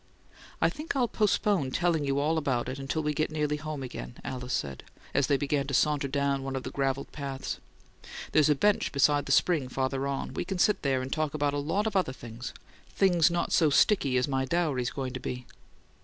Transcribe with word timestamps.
"I 0.61 0.67
think 0.71 0.95
I'll 0.95 1.07
postpone 1.07 1.69
telling 1.73 2.05
you 2.05 2.19
about 2.19 2.67
it 2.67 2.89
till 2.89 3.03
we 3.03 3.13
get 3.13 3.29
nearly 3.29 3.57
home 3.57 3.83
again," 3.83 4.17
Alice 4.23 4.51
said, 4.55 4.83
as 5.13 5.27
they 5.27 5.37
began 5.37 5.67
to 5.67 5.75
saunter 5.75 6.07
down 6.07 6.41
one 6.41 6.55
of 6.55 6.63
the 6.63 6.71
gravelled 6.71 7.11
paths. 7.11 7.59
"There's 8.31 8.49
a 8.49 8.55
bench 8.55 8.91
beside 8.91 9.29
a 9.29 9.31
spring 9.31 9.69
farther 9.69 10.07
on; 10.07 10.33
we 10.33 10.43
can 10.43 10.57
sit 10.57 10.81
there 10.81 11.03
and 11.03 11.13
talk 11.13 11.35
about 11.35 11.53
a 11.53 11.59
lot 11.59 11.85
of 11.85 12.15
things 12.15 12.51
things 12.89 13.29
not 13.29 13.51
so 13.51 13.69
sticky 13.69 14.17
as 14.17 14.27
my 14.27 14.43
dowry's 14.43 14.89
going 14.89 15.13
to 15.13 15.19
be." 15.19 15.45